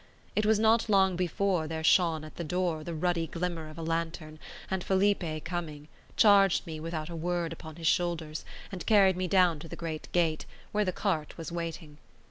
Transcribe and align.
It 0.35 0.47
was 0.47 0.57
not 0.57 0.89
long 0.89 1.15
before 1.15 1.67
there 1.67 1.83
shone 1.83 2.21
in 2.21 2.23
at 2.23 2.35
the 2.35 2.43
door 2.43 2.83
the 2.83 2.95
ruddy 2.95 3.27
glimmer 3.27 3.69
of 3.69 3.77
a 3.77 3.83
lantern, 3.83 4.39
and 4.71 4.83
Felipe 4.83 5.43
coming, 5.43 5.89
charged 6.17 6.65
me 6.65 6.79
without 6.79 7.09
a 7.09 7.15
word 7.15 7.53
upon 7.53 7.75
his 7.75 7.85
shoulders, 7.85 8.43
and 8.71 8.87
carried 8.87 9.15
me 9.15 9.27
down 9.27 9.59
to 9.59 9.67
the 9.67 9.75
great 9.75 10.11
gate, 10.11 10.47
where 10.71 10.85
the 10.85 10.91
cart 10.91 11.37
was 11.37 11.51
waiting. 11.51 11.99